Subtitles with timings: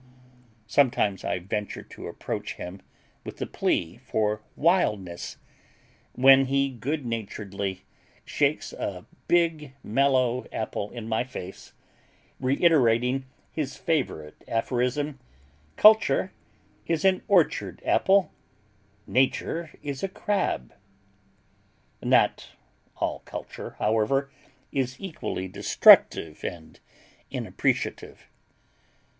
[0.65, 2.81] Sometimes I venture to approach him
[3.23, 5.37] with a plea for wildness,
[6.13, 7.83] when he good naturedly
[8.25, 11.73] shakes a big mellow apple in my face,
[12.39, 15.19] reiterating his favorite aphorism,
[15.75, 16.31] "Culture
[16.87, 18.31] is an orchard apple;
[19.05, 20.73] Nature is a crab."
[22.01, 22.49] Not
[22.97, 24.31] all culture, however,
[24.71, 26.79] is equally destructive and
[27.29, 28.27] inappreciative.